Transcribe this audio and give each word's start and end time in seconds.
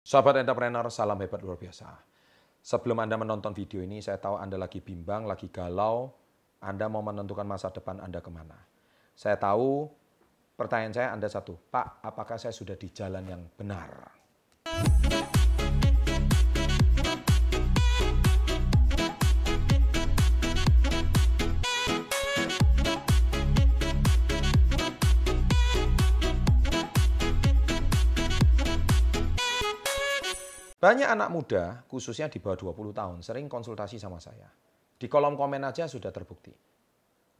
Sahabat 0.00 0.40
entrepreneur, 0.40 0.88
salam 0.88 1.20
hebat 1.20 1.40
luar 1.44 1.60
biasa. 1.60 1.88
Sebelum 2.60 3.00
Anda 3.00 3.16
menonton 3.16 3.56
video 3.56 3.80
ini, 3.80 4.04
saya 4.04 4.20
tahu 4.20 4.36
Anda 4.36 4.60
lagi 4.60 4.84
bimbang, 4.84 5.24
lagi 5.24 5.48
galau, 5.48 6.12
Anda 6.60 6.88
mau 6.92 7.00
menentukan 7.00 7.48
masa 7.48 7.72
depan 7.72 8.00
Anda 8.04 8.20
ke 8.20 8.28
mana. 8.28 8.56
Saya 9.16 9.40
tahu 9.40 9.88
pertanyaan 10.56 10.92
saya 10.92 11.08
Anda 11.12 11.28
satu, 11.28 11.56
Pak, 11.72 12.04
apakah 12.04 12.36
saya 12.36 12.52
sudah 12.52 12.76
di 12.76 12.92
jalan 12.92 13.24
yang 13.28 13.42
benar? 13.56 14.19
Banyak 30.80 31.12
anak 31.12 31.28
muda, 31.28 31.84
khususnya 31.92 32.32
di 32.32 32.40
bawah 32.40 32.72
20 32.72 32.96
tahun, 32.96 33.18
sering 33.20 33.52
konsultasi 33.52 34.00
sama 34.00 34.16
saya. 34.16 34.48
Di 34.96 35.12
kolom 35.12 35.36
komen 35.36 35.60
aja 35.60 35.84
sudah 35.84 36.08
terbukti. 36.08 36.56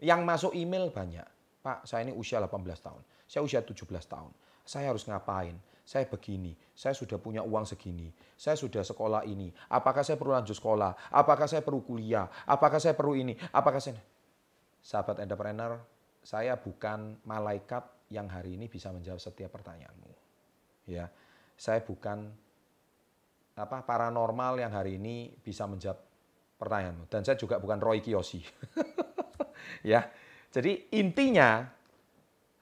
Yang 0.04 0.20
masuk 0.28 0.52
email 0.52 0.92
banyak. 0.92 1.24
Pak, 1.64 1.88
saya 1.88 2.04
ini 2.04 2.12
usia 2.12 2.36
18 2.36 2.52
tahun. 2.84 3.00
Saya 3.24 3.40
usia 3.40 3.64
17 3.64 3.84
tahun. 4.04 4.32
Saya 4.64 4.92
harus 4.92 5.08
ngapain? 5.08 5.56
Saya 5.88 6.04
begini. 6.04 6.52
Saya 6.76 6.92
sudah 6.92 7.16
punya 7.16 7.40
uang 7.40 7.64
segini. 7.64 8.12
Saya 8.36 8.60
sudah 8.60 8.84
sekolah 8.84 9.24
ini. 9.24 9.48
Apakah 9.72 10.04
saya 10.04 10.20
perlu 10.20 10.36
lanjut 10.36 10.56
sekolah? 10.56 11.12
Apakah 11.12 11.48
saya 11.48 11.64
perlu 11.64 11.80
kuliah? 11.80 12.28
Apakah 12.44 12.76
saya 12.76 12.92
perlu 12.92 13.16
ini? 13.16 13.36
Apakah 13.52 13.80
saya... 13.80 13.96
Sahabat 14.80 15.20
entrepreneur, 15.20 15.76
saya 16.24 16.56
bukan 16.56 17.20
malaikat 17.28 17.84
yang 18.12 18.28
hari 18.28 18.56
ini 18.56 18.68
bisa 18.68 18.88
menjawab 18.92 19.20
setiap 19.20 19.52
pertanyaanmu. 19.52 20.12
Ya, 20.88 21.12
saya 21.60 21.84
bukan 21.84 22.32
apa 23.60 23.84
paranormal 23.84 24.60
yang 24.60 24.72
hari 24.72 24.96
ini 24.96 25.28
bisa 25.36 25.68
menjawab 25.68 26.00
pertanyaanmu. 26.56 27.04
Dan 27.08 27.24
saya 27.24 27.36
juga 27.36 27.60
bukan 27.60 27.76
Roy 27.80 28.00
Kiyoshi. 28.00 28.40
ya. 29.92 30.08
Jadi 30.50 30.90
intinya 30.98 31.62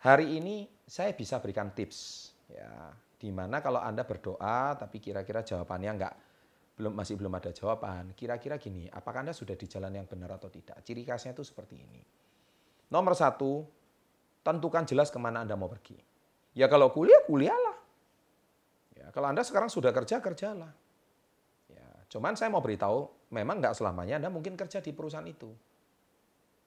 hari 0.04 0.38
ini 0.38 0.69
saya 0.84 1.16
bisa 1.16 1.41
berikan 1.41 1.72
tips 1.72 2.30
ya 2.48 2.92
di 3.19 3.32
mana 3.32 3.64
kalau 3.64 3.80
Anda 3.80 4.04
berdoa 4.04 4.76
tapi 4.76 5.00
kira-kira 5.00 5.41
jawabannya 5.41 5.91
enggak 5.96 6.14
belum 6.78 6.94
masih 6.94 7.19
belum 7.19 7.34
ada 7.34 7.50
jawaban. 7.50 8.14
Kira-kira 8.14 8.54
gini, 8.54 8.86
apakah 8.86 9.26
Anda 9.26 9.34
sudah 9.34 9.58
di 9.58 9.66
jalan 9.66 9.98
yang 9.98 10.06
benar 10.06 10.38
atau 10.38 10.46
tidak? 10.46 10.78
Ciri 10.86 11.02
khasnya 11.02 11.34
itu 11.34 11.42
seperti 11.42 11.74
ini. 11.74 11.98
Nomor 12.94 13.19
satu, 13.19 13.66
tentukan 14.46 14.86
jelas 14.86 15.10
ke 15.10 15.19
mana 15.19 15.42
Anda 15.42 15.58
mau 15.58 15.66
pergi. 15.66 15.98
Ya 16.54 16.70
kalau 16.70 16.94
kuliah, 16.94 17.19
kuliahlah. 17.26 17.78
Ya, 18.94 19.06
kalau 19.10 19.26
Anda 19.26 19.42
sekarang 19.42 19.66
sudah 19.66 19.91
kerja, 19.91 20.22
kerjalah. 20.22 20.70
Cuman 22.08 22.34
saya 22.34 22.48
mau 22.48 22.64
beritahu, 22.64 23.28
memang 23.32 23.60
nggak 23.60 23.76
selamanya 23.76 24.16
Anda 24.16 24.32
mungkin 24.32 24.56
kerja 24.56 24.80
di 24.80 24.96
perusahaan 24.96 25.26
itu. 25.28 25.52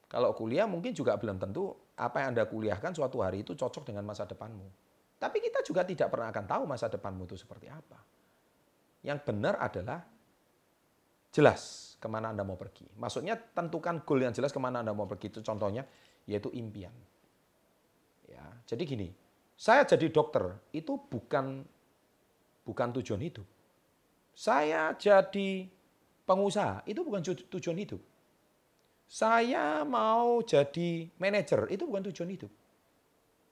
Kalau 0.06 0.36
kuliah 0.36 0.67
mungkin 0.67 0.92
juga 0.92 1.16
belum 1.16 1.39
tentu 1.39 1.72
apa 1.97 2.22
yang 2.22 2.38
Anda 2.38 2.45
kuliahkan 2.45 2.94
suatu 2.94 3.23
hari 3.23 3.42
itu 3.42 3.58
cocok 3.58 3.89
dengan 3.89 4.06
masa 4.06 4.28
depanmu. 4.28 4.67
Tapi 5.17 5.38
kita 5.39 5.64
juga 5.64 5.86
tidak 5.88 6.12
pernah 6.12 6.34
akan 6.34 6.45
tahu 6.45 6.64
masa 6.67 6.92
depanmu 6.92 7.30
itu 7.30 7.38
seperti 7.38 7.72
apa. 7.72 8.00
Yang 9.02 9.19
benar 9.25 9.58
adalah 9.58 10.02
jelas 11.31 11.94
ke 11.97 12.08
mana 12.12 12.34
Anda 12.34 12.44
mau 12.44 12.59
pergi. 12.59 12.86
Maksudnya 12.97 13.38
tentukan 13.38 14.03
goal 14.03 14.25
yang 14.25 14.34
jelas 14.36 14.52
ke 14.52 14.59
mana 14.59 14.81
Anda 14.84 14.92
mau 14.92 15.08
pergi. 15.08 15.31
Itu 15.31 15.39
contohnya 15.45 15.86
yaitu 16.28 16.52
impian. 16.53 16.94
Ya, 18.28 18.45
jadi 18.67 18.84
gini, 18.84 19.08
saya 19.56 19.86
jadi 19.86 20.09
dokter 20.09 20.58
itu 20.73 20.97
bukan 20.97 21.66
bukan 22.66 22.88
tujuan 23.00 23.22
hidup. 23.22 23.45
Saya 24.32 24.96
jadi 24.96 25.68
pengusaha, 26.24 26.82
itu 26.88 27.04
bukan 27.04 27.22
tujuan 27.24 27.78
hidup. 27.78 28.02
Saya 29.12 29.84
mau 29.84 30.40
jadi 30.40 31.12
manajer, 31.20 31.68
itu 31.68 31.84
bukan 31.84 32.08
tujuan 32.09 32.31
hidup. 32.31 32.52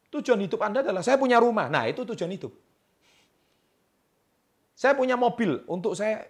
Tujuan 0.09 0.39
hidup 0.41 0.59
Anda 0.63 0.81
adalah 0.81 1.03
saya 1.05 1.19
punya 1.21 1.37
rumah. 1.37 1.69
Nah, 1.69 1.85
itu 1.85 2.01
tujuan 2.01 2.31
hidup. 2.33 2.49
Saya 4.73 4.95
punya 4.95 5.19
mobil 5.19 5.61
untuk 5.67 5.93
saya 5.93 6.25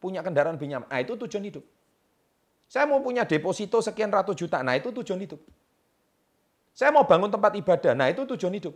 punya 0.00 0.24
kendaraan 0.24 0.56
pinjam. 0.56 0.82
Nah, 0.88 0.98
itu 0.98 1.14
tujuan 1.14 1.44
hidup. 1.44 1.62
Saya 2.66 2.88
mau 2.88 2.98
punya 3.04 3.28
deposito 3.28 3.78
sekian 3.84 4.08
ratus 4.08 4.34
juta. 4.34 4.64
Nah, 4.64 4.74
itu 4.74 4.90
tujuan 4.90 5.20
hidup. 5.20 5.38
Saya 6.72 6.90
mau 6.90 7.04
bangun 7.04 7.28
tempat 7.28 7.52
ibadah. 7.54 7.92
Nah, 7.92 8.08
itu 8.08 8.24
tujuan 8.24 8.56
hidup. 8.56 8.74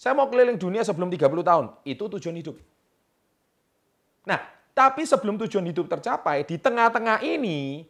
Saya 0.00 0.16
mau 0.16 0.26
keliling 0.32 0.56
dunia 0.56 0.82
sebelum 0.82 1.12
30 1.12 1.44
tahun. 1.44 1.66
Itu 1.84 2.08
tujuan 2.08 2.36
hidup. 2.40 2.56
Nah, 4.26 4.38
tapi 4.74 5.06
sebelum 5.06 5.38
tujuan 5.46 5.64
hidup 5.70 5.86
tercapai, 5.88 6.44
di 6.44 6.58
tengah-tengah 6.58 7.22
ini, 7.24 7.86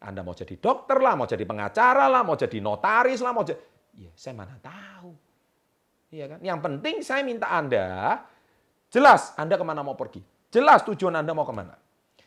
Anda 0.00 0.24
mau 0.24 0.32
jadi 0.32 0.56
dokter 0.56 0.96
lah, 1.02 1.18
mau 1.18 1.28
jadi 1.28 1.44
pengacara 1.44 2.08
lah, 2.08 2.22
mau 2.24 2.38
jadi 2.38 2.56
notaris 2.62 3.20
lah, 3.20 3.34
mau 3.34 3.44
jadi... 3.44 3.60
Ya, 3.98 4.08
saya 4.16 4.32
mana 4.38 4.56
tahu. 4.62 5.12
Iya 6.14 6.24
kan? 6.30 6.38
Yang 6.40 6.58
penting 6.62 6.96
saya 7.04 7.20
minta 7.26 7.50
Anda, 7.50 8.18
jelas 8.88 9.34
Anda 9.36 9.60
ke 9.60 9.64
mana 9.66 9.84
mau 9.84 9.98
pergi. 9.98 10.22
Jelas 10.50 10.82
tujuan 10.86 11.14
Anda 11.14 11.36
mau 11.36 11.44
ke 11.44 11.54
mana. 11.54 11.76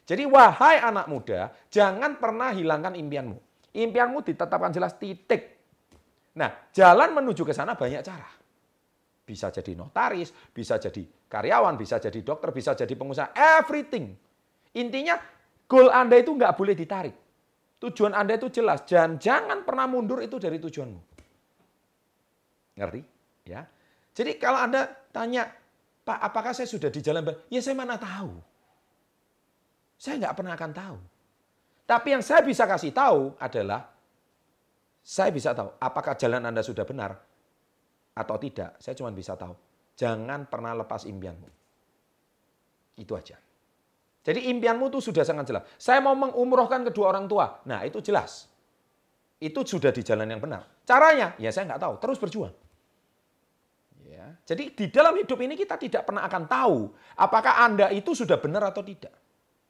Jadi 0.04 0.28
wahai 0.28 0.84
anak 0.84 1.08
muda, 1.08 1.52
jangan 1.72 2.20
pernah 2.20 2.52
hilangkan 2.52 2.96
impianmu. 2.96 3.40
Impianmu 3.74 4.20
ditetapkan 4.22 4.72
jelas 4.76 4.96
titik. 5.00 5.58
Nah, 6.36 6.52
jalan 6.76 7.16
menuju 7.16 7.48
ke 7.48 7.56
sana 7.56 7.74
banyak 7.74 8.04
cara. 8.04 8.43
Bisa 9.24 9.48
jadi 9.48 9.72
notaris, 9.80 10.36
bisa 10.52 10.76
jadi 10.76 11.00
karyawan, 11.32 11.80
bisa 11.80 11.96
jadi 11.96 12.20
dokter, 12.20 12.52
bisa 12.52 12.76
jadi 12.76 12.92
pengusaha, 12.92 13.32
everything. 13.32 14.12
Intinya 14.76 15.16
goal 15.64 15.88
Anda 15.88 16.20
itu 16.20 16.36
nggak 16.36 16.54
boleh 16.60 16.76
ditarik. 16.76 17.16
Tujuan 17.80 18.16
Anda 18.16 18.36
itu 18.36 18.52
jelas, 18.52 18.84
dan 18.88 19.20
jangan 19.20 19.64
pernah 19.64 19.88
mundur 19.88 20.20
itu 20.24 20.40
dari 20.40 20.60
tujuanmu. 20.60 21.00
Ngerti? 22.80 23.02
Ya. 23.48 23.68
Jadi 24.16 24.40
kalau 24.40 24.60
Anda 24.60 24.88
tanya, 25.12 25.48
Pak, 26.04 26.20
apakah 26.20 26.52
saya 26.56 26.68
sudah 26.68 26.92
di 26.92 27.00
jalan? 27.00 27.24
Ya 27.48 27.60
saya 27.60 27.76
mana 27.76 27.96
tahu. 27.96 28.40
Saya 30.00 30.20
nggak 30.20 30.36
pernah 30.36 30.54
akan 30.56 30.72
tahu. 30.76 30.98
Tapi 31.84 32.08
yang 32.16 32.24
saya 32.24 32.44
bisa 32.44 32.64
kasih 32.64 32.96
tahu 32.96 33.36
adalah, 33.40 33.88
saya 35.04 35.32
bisa 35.36 35.52
tahu 35.52 35.76
apakah 35.80 36.16
jalan 36.16 36.44
Anda 36.44 36.64
sudah 36.64 36.88
benar, 36.88 37.20
atau 38.14 38.36
tidak, 38.38 38.78
saya 38.78 38.94
cuma 38.94 39.10
bisa 39.10 39.34
tahu. 39.34 39.54
Jangan 39.98 40.46
pernah 40.50 40.74
lepas 40.78 41.06
impianmu. 41.06 41.50
Itu 42.98 43.14
aja. 43.18 43.38
Jadi 44.24 44.50
impianmu 44.54 44.88
itu 44.88 45.04
sudah 45.04 45.26
sangat 45.28 45.52
jelas. 45.52 45.64
Saya 45.76 46.00
mau 46.00 46.16
mengumrohkan 46.16 46.88
kedua 46.88 47.12
orang 47.12 47.28
tua. 47.28 47.60
Nah 47.68 47.84
itu 47.84 48.00
jelas. 48.00 48.48
Itu 49.42 49.68
sudah 49.68 49.92
di 49.92 50.00
jalan 50.00 50.30
yang 50.32 50.40
benar. 50.40 50.64
Caranya, 50.88 51.36
ya 51.36 51.52
saya 51.52 51.68
nggak 51.68 51.82
tahu. 51.84 51.94
Terus 52.00 52.18
berjuang. 52.22 52.56
Ya. 54.08 54.32
Jadi 54.48 54.72
di 54.72 54.86
dalam 54.88 55.20
hidup 55.20 55.36
ini 55.44 55.60
kita 55.60 55.76
tidak 55.76 56.08
pernah 56.08 56.24
akan 56.24 56.44
tahu 56.48 56.78
apakah 57.20 57.68
Anda 57.68 57.92
itu 57.92 58.16
sudah 58.16 58.40
benar 58.40 58.64
atau 58.72 58.80
tidak. 58.80 59.12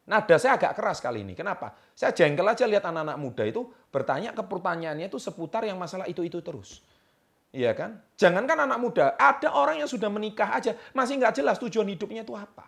Nada 0.04 0.36
saya 0.36 0.60
agak 0.60 0.76
keras 0.76 1.00
kali 1.00 1.24
ini. 1.24 1.34
Kenapa? 1.34 1.74
Saya 1.96 2.12
jengkel 2.12 2.44
aja 2.44 2.68
lihat 2.68 2.84
anak-anak 2.84 3.18
muda 3.18 3.44
itu 3.48 3.66
bertanya 3.88 4.36
ke 4.36 4.44
pertanyaannya 4.44 5.08
itu 5.08 5.16
seputar 5.16 5.64
yang 5.64 5.80
masalah 5.80 6.06
itu-itu 6.12 6.44
terus. 6.44 6.84
Iya 7.54 7.78
kan? 7.78 8.02
Jangankan 8.18 8.66
anak 8.66 8.80
muda, 8.82 9.06
ada 9.14 9.54
orang 9.54 9.78
yang 9.78 9.90
sudah 9.90 10.10
menikah 10.10 10.58
aja, 10.58 10.74
masih 10.98 11.22
nggak 11.22 11.38
jelas 11.38 11.62
tujuan 11.62 11.86
hidupnya 11.86 12.26
itu 12.26 12.34
apa. 12.34 12.66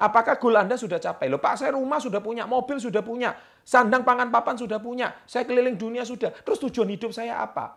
Apakah 0.00 0.40
goal 0.40 0.56
Anda 0.56 0.76
sudah 0.76 0.96
capai? 0.96 1.28
Loh 1.28 1.40
Pak, 1.40 1.60
saya 1.64 1.76
rumah 1.76 2.00
sudah 2.00 2.20
punya, 2.20 2.48
mobil 2.48 2.80
sudah 2.80 3.04
punya, 3.04 3.36
sandang 3.64 4.04
pangan 4.08 4.32
papan 4.32 4.56
sudah 4.56 4.80
punya, 4.80 5.12
saya 5.28 5.44
keliling 5.44 5.76
dunia 5.76 6.04
sudah. 6.04 6.32
Terus 6.32 6.60
tujuan 6.64 6.88
hidup 6.92 7.12
saya 7.12 7.40
apa? 7.44 7.76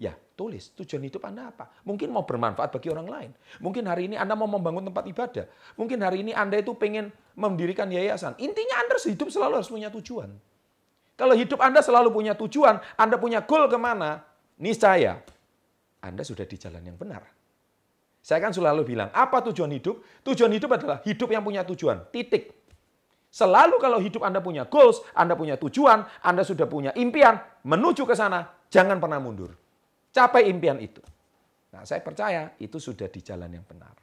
Ya, 0.00 0.16
tulis 0.36 0.72
tujuan 0.76 1.04
hidup 1.04 1.24
Anda 1.28 1.52
apa. 1.52 1.68
Mungkin 1.84 2.08
mau 2.08 2.24
bermanfaat 2.24 2.72
bagi 2.72 2.88
orang 2.88 3.08
lain. 3.08 3.30
Mungkin 3.60 3.84
hari 3.84 4.08
ini 4.08 4.16
Anda 4.16 4.32
mau 4.32 4.48
membangun 4.48 4.88
tempat 4.88 5.04
ibadah. 5.04 5.44
Mungkin 5.76 6.00
hari 6.00 6.24
ini 6.24 6.32
Anda 6.32 6.64
itu 6.64 6.72
pengen 6.72 7.12
mendirikan 7.36 7.92
yayasan. 7.92 8.40
Intinya 8.40 8.80
Anda 8.80 8.96
hidup 8.96 9.28
selalu 9.28 9.60
harus 9.60 9.68
punya 9.68 9.92
tujuan. 9.92 10.32
Kalau 11.20 11.36
hidup 11.36 11.60
Anda 11.60 11.84
selalu 11.84 12.08
punya 12.08 12.32
tujuan, 12.32 12.80
Anda 12.96 13.20
punya 13.20 13.44
goal 13.44 13.68
ke 13.68 13.76
mana, 13.76 14.24
niscaya 14.60 15.18
Anda 16.04 16.22
sudah 16.22 16.44
di 16.44 16.56
jalan 16.60 16.84
yang 16.84 17.00
benar. 17.00 17.24
Saya 18.20 18.44
kan 18.44 18.52
selalu 18.52 18.84
bilang, 18.84 19.08
apa 19.16 19.40
tujuan 19.48 19.72
hidup? 19.72 20.04
Tujuan 20.20 20.52
hidup 20.52 20.76
adalah 20.76 21.00
hidup 21.02 21.32
yang 21.32 21.40
punya 21.40 21.64
tujuan. 21.64 22.04
Titik. 22.12 22.52
Selalu 23.32 23.80
kalau 23.80 23.96
hidup 23.96 24.20
Anda 24.26 24.44
punya 24.44 24.68
goals, 24.68 25.00
Anda 25.16 25.32
punya 25.38 25.56
tujuan, 25.56 26.04
Anda 26.20 26.44
sudah 26.44 26.68
punya 26.68 26.92
impian, 26.98 27.40
menuju 27.64 28.04
ke 28.04 28.12
sana, 28.12 28.44
jangan 28.68 29.00
pernah 29.00 29.22
mundur. 29.22 29.56
Capai 30.12 30.52
impian 30.52 30.76
itu. 30.82 31.00
Nah, 31.70 31.86
saya 31.86 32.02
percaya 32.02 32.52
itu 32.58 32.76
sudah 32.76 33.06
di 33.06 33.22
jalan 33.22 33.48
yang 33.54 33.64
benar. 33.64 33.94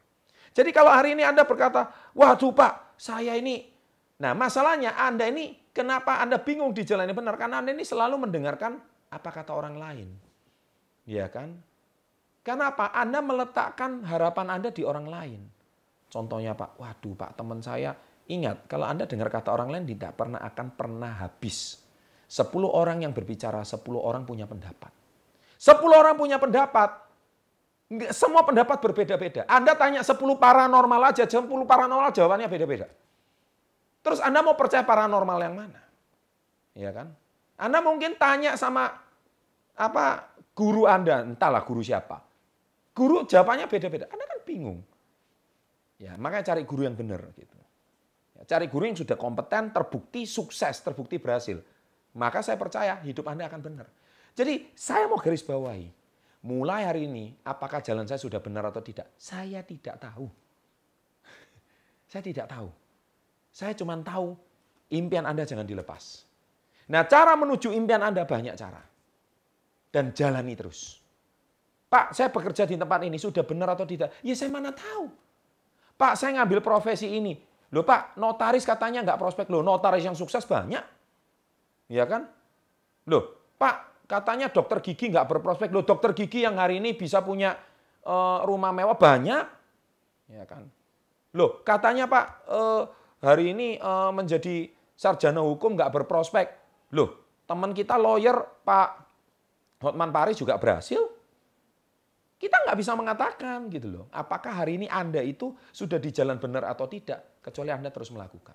Jadi 0.55 0.71
kalau 0.73 0.89
hari 0.89 1.13
ini 1.13 1.21
Anda 1.27 1.45
berkata, 1.45 2.11
waduh 2.17 2.55
Pak, 2.55 2.97
saya 2.97 3.37
ini... 3.37 3.69
Nah, 4.17 4.33
masalahnya 4.33 4.97
Anda 4.97 5.29
ini, 5.29 5.69
kenapa 5.69 6.17
Anda 6.17 6.41
bingung 6.41 6.73
di 6.73 6.81
jalan 6.81 7.05
yang 7.05 7.19
benar? 7.21 7.37
Karena 7.37 7.61
Anda 7.61 7.75
ini 7.75 7.85
selalu 7.85 8.17
mendengarkan 8.25 8.81
apa 9.13 9.29
kata 9.29 9.53
orang 9.53 9.77
lain. 9.77 10.26
Iya 11.07 11.31
kan? 11.31 11.55
Karena 12.43 12.75
apa? 12.75 12.91
Anda 12.91 13.23
meletakkan 13.23 14.03
harapan 14.03 14.47
Anda 14.59 14.69
di 14.75 14.83
orang 14.83 15.07
lain. 15.07 15.41
Contohnya 16.07 16.55
Pak, 16.55 16.79
waduh 16.79 17.15
Pak 17.15 17.39
teman 17.39 17.59
saya, 17.63 17.95
ingat 18.27 18.67
kalau 18.67 18.87
Anda 18.87 19.07
dengar 19.07 19.31
kata 19.31 19.51
orang 19.51 19.71
lain 19.71 19.85
tidak 19.87 20.15
pernah 20.19 20.39
akan 20.43 20.67
pernah 20.75 21.11
habis. 21.15 21.79
Sepuluh 22.27 22.67
orang 22.67 23.07
yang 23.07 23.15
berbicara, 23.15 23.63
sepuluh 23.63 24.03
orang 24.03 24.27
punya 24.27 24.43
pendapat. 24.47 24.91
Sepuluh 25.55 25.95
orang 25.95 26.15
punya 26.19 26.35
pendapat, 26.39 27.07
semua 28.11 28.43
pendapat 28.43 28.83
berbeda-beda. 28.83 29.47
Anda 29.47 29.73
tanya 29.73 30.03
10 30.03 30.19
paranormal 30.19 31.01
aja, 31.07 31.23
10 31.23 31.47
paranormal 31.47 32.11
jawabannya 32.11 32.47
beda-beda. 32.51 32.87
Terus 34.03 34.19
Anda 34.19 34.43
mau 34.43 34.59
percaya 34.59 34.83
paranormal 34.83 35.39
yang 35.39 35.55
mana? 35.55 35.81
Ya 36.75 36.91
kan? 36.91 37.15
Anda 37.55 37.79
mungkin 37.79 38.19
tanya 38.19 38.59
sama 38.59 39.06
apa 39.77 40.33
guru 40.57 40.89
Anda, 40.89 41.21
entahlah 41.21 41.61
guru 41.63 41.85
siapa. 41.85 42.19
Guru 42.97 43.29
jawabannya 43.29 43.69
beda-beda. 43.69 44.09
Anda 44.09 44.25
kan 44.25 44.39
bingung. 44.41 44.81
Ya, 46.01 46.17
makanya 46.17 46.53
cari 46.53 46.65
guru 46.65 46.85
yang 46.85 46.97
benar 46.97 47.21
gitu. 47.37 47.57
Ya, 48.37 48.41
cari 48.45 48.69
guru 48.69 48.89
yang 48.89 48.97
sudah 48.97 49.17
kompeten, 49.17 49.69
terbukti 49.69 50.25
sukses, 50.25 50.81
terbukti 50.81 51.21
berhasil. 51.21 51.61
Maka 52.17 52.41
saya 52.41 52.57
percaya 52.57 52.97
hidup 53.05 53.29
Anda 53.29 53.45
akan 53.45 53.61
benar. 53.61 53.87
Jadi 54.33 54.73
saya 54.73 55.05
mau 55.05 55.21
garis 55.21 55.45
bawahi 55.45 55.97
mulai 56.47 56.85
hari 56.85 57.09
ini 57.09 57.35
apakah 57.43 57.83
jalan 57.83 58.05
saya 58.05 58.21
sudah 58.21 58.39
benar 58.39 58.63
atau 58.69 58.79
tidak? 58.79 59.11
Saya 59.17 59.59
tidak 59.67 59.99
tahu. 59.99 60.27
Saya 62.11 62.23
tidak 62.23 62.47
tahu. 62.47 62.71
Saya 63.51 63.75
cuma 63.75 63.99
tahu 63.99 64.37
impian 64.93 65.27
Anda 65.27 65.43
jangan 65.43 65.67
dilepas. 65.67 66.23
Nah, 66.87 67.03
cara 67.03 67.35
menuju 67.35 67.75
impian 67.75 67.99
Anda 67.99 68.23
banyak 68.23 68.55
cara. 68.55 68.79
Dan 69.87 70.11
jalani 70.11 70.53
terus. 70.53 70.99
Pak, 71.87 72.11
saya 72.11 72.27
bekerja 72.27 72.67
di 72.67 72.75
tempat 72.75 72.99
ini 73.07 73.15
sudah 73.15 73.47
benar 73.47 73.71
atau 73.71 73.87
tidak? 73.87 74.11
Ya 74.19 74.35
saya 74.35 74.51
mana 74.51 74.75
tahu. 74.75 75.07
Pak, 75.95 76.13
saya 76.19 76.35
ngambil 76.37 76.59
profesi 76.59 77.15
ini. 77.15 77.39
Loh 77.71 77.83
Pak, 77.83 78.19
notaris 78.19 78.67
katanya 78.67 79.03
nggak 79.07 79.19
prospek. 79.19 79.47
Loh, 79.47 79.63
notaris 79.63 80.03
yang 80.03 80.15
sukses 80.15 80.43
banyak. 80.43 80.83
Ya 81.87 82.03
kan? 82.03 82.27
Loh, 83.07 83.55
Pak, 83.55 84.05
katanya 84.11 84.51
dokter 84.51 84.83
gigi 84.83 85.07
nggak 85.07 85.27
berprospek. 85.31 85.71
Loh, 85.71 85.87
dokter 85.87 86.11
gigi 86.11 86.43
yang 86.43 86.59
hari 86.59 86.83
ini 86.83 86.91
bisa 86.91 87.23
punya 87.23 87.55
uh, 88.03 88.43
rumah 88.43 88.75
mewah 88.75 88.99
banyak. 88.99 89.43
Ya 90.27 90.43
kan? 90.43 90.67
Loh, 91.35 91.63
katanya 91.63 92.11
Pak, 92.11 92.25
uh, 92.51 92.83
hari 93.23 93.55
ini 93.55 93.79
uh, 93.79 94.11
menjadi 94.11 94.67
sarjana 94.95 95.39
hukum 95.39 95.79
nggak 95.79 95.91
berprospek. 95.91 96.47
Loh, 96.95 97.39
teman 97.47 97.71
kita 97.71 97.95
lawyer 97.95 98.35
Pak 98.67 99.06
Hotman 99.77 100.09
Paris 100.09 100.37
juga 100.37 100.57
berhasil. 100.57 100.99
Kita 102.37 102.53
nggak 102.65 102.77
bisa 102.77 102.93
mengatakan 102.93 103.65
gitu 103.73 103.89
loh. 103.89 104.05
Apakah 104.13 104.61
hari 104.61 104.77
ini 104.77 104.85
Anda 104.85 105.25
itu 105.25 105.57
sudah 105.73 105.97
di 105.97 106.13
jalan 106.13 106.37
benar 106.37 106.69
atau 106.69 106.85
tidak, 106.85 107.41
kecuali 107.41 107.73
Anda 107.73 107.89
terus 107.89 108.13
melakukan. 108.13 108.53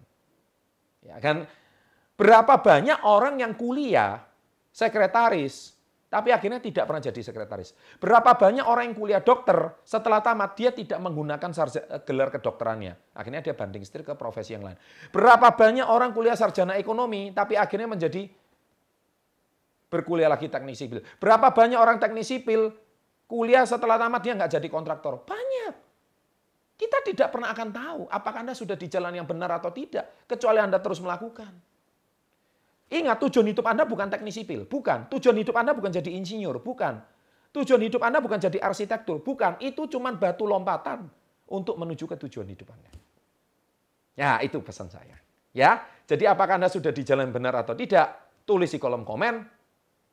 Ya 1.03 1.19
kan? 1.19 1.51
Berapa 2.15 2.63
banyak 2.63 3.03
orang 3.03 3.43
yang 3.43 3.59
kuliah 3.59 4.23
sekretaris, 4.71 5.75
tapi 6.07 6.31
akhirnya 6.31 6.63
tidak 6.63 6.85
pernah 6.87 7.03
jadi 7.03 7.21
sekretaris. 7.25 7.75
Berapa 7.99 8.39
banyak 8.39 8.63
orang 8.63 8.93
yang 8.93 8.97
kuliah 9.01 9.23
dokter, 9.25 9.81
setelah 9.83 10.23
tamat 10.23 10.55
dia 10.55 10.71
tidak 10.71 11.01
menggunakan 11.03 11.51
sarja, 11.51 11.83
gelar 12.07 12.31
kedokterannya. 12.31 13.17
Akhirnya 13.17 13.41
dia 13.43 13.57
banding 13.57 13.83
setir 13.83 14.07
ke 14.07 14.15
profesi 14.15 14.55
yang 14.55 14.63
lain. 14.63 14.79
Berapa 15.11 15.57
banyak 15.57 15.89
orang 15.89 16.15
kuliah 16.15 16.37
sarjana 16.37 16.79
ekonomi, 16.79 17.33
tapi 17.35 17.59
akhirnya 17.59 17.91
menjadi 17.91 18.29
berkuliah 19.93 20.33
lagi 20.33 20.49
teknik 20.49 20.73
sipil. 20.73 21.05
Berapa 21.21 21.53
banyak 21.53 21.77
orang 21.77 22.01
teknik 22.01 22.25
sipil 22.25 22.73
kuliah 23.29 23.69
setelah 23.69 24.01
tamat 24.01 24.25
dia 24.25 24.33
nggak 24.33 24.57
jadi 24.57 24.69
kontraktor? 24.73 25.21
Banyak. 25.29 25.75
Kita 26.81 26.99
tidak 27.05 27.29
pernah 27.29 27.53
akan 27.53 27.69
tahu 27.69 28.01
apakah 28.09 28.41
Anda 28.41 28.57
sudah 28.57 28.75
di 28.81 28.89
jalan 28.89 29.13
yang 29.13 29.29
benar 29.29 29.53
atau 29.53 29.69
tidak, 29.69 30.25
kecuali 30.25 30.65
Anda 30.65 30.81
terus 30.81 30.99
melakukan. 31.05 31.53
Ingat, 32.93 33.21
tujuan 33.25 33.47
hidup 33.53 33.65
Anda 33.69 33.85
bukan 33.85 34.09
teknik 34.09 34.33
sipil, 34.33 34.65
bukan. 34.65 35.09
Tujuan 35.13 35.37
hidup 35.37 35.55
Anda 35.57 35.77
bukan 35.77 35.93
jadi 35.93 36.11
insinyur, 36.13 36.61
bukan. 36.65 37.01
Tujuan 37.53 37.81
hidup 37.85 38.01
Anda 38.01 38.21
bukan 38.21 38.41
jadi 38.41 38.59
arsitektur, 38.61 39.21
bukan. 39.21 39.61
Itu 39.61 39.89
cuma 39.89 40.13
batu 40.17 40.49
lompatan 40.49 41.09
untuk 41.53 41.77
menuju 41.77 42.09
ke 42.09 42.17
tujuan 42.27 42.49
hidup 42.49 42.69
Anda. 42.73 42.91
Ya, 44.13 44.41
itu 44.45 44.61
pesan 44.61 44.93
saya. 44.93 45.17
Ya, 45.53 45.85
jadi 46.05 46.33
apakah 46.33 46.61
Anda 46.61 46.69
sudah 46.69 46.93
di 46.93 47.05
jalan 47.05 47.33
benar 47.33 47.57
atau 47.61 47.77
tidak? 47.77 48.13
Tulis 48.43 48.69
di 48.69 48.77
kolom 48.83 49.07
komen 49.07 49.62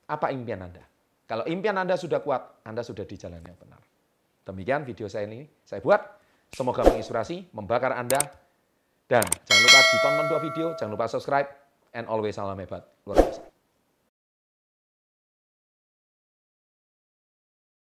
apa 0.09 0.33
impian 0.33 0.65
Anda. 0.65 0.81
Kalau 1.29 1.45
impian 1.45 1.77
Anda 1.77 1.93
sudah 1.93 2.25
kuat, 2.25 2.65
Anda 2.65 2.81
sudah 2.81 3.05
di 3.05 3.13
jalan 3.13 3.45
yang 3.45 3.53
benar. 3.55 3.77
Demikian 4.49 4.81
video 4.81 5.05
saya 5.05 5.29
ini 5.29 5.45
saya 5.61 5.79
buat. 5.85 6.01
Semoga 6.49 6.81
menginspirasi, 6.89 7.53
membakar 7.53 7.93
Anda. 7.93 8.17
Dan 9.05 9.21
jangan 9.25 9.61
lupa 9.61 9.79
ditonton 9.93 10.25
dua 10.25 10.39
video, 10.41 10.65
jangan 10.73 10.91
lupa 10.97 11.05
subscribe, 11.05 11.49
and 11.93 12.09
always 12.09 12.33
salam 12.33 12.57
hebat. 12.57 12.81
Luar 13.05 13.21
biasa. 13.21 13.48